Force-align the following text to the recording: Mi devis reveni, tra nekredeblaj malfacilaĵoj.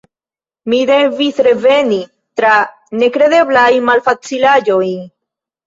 Mi 0.71 0.79
devis 0.89 1.41
reveni, 1.49 1.99
tra 2.43 2.55
nekredeblaj 3.03 3.69
malfacilaĵoj. 3.93 4.93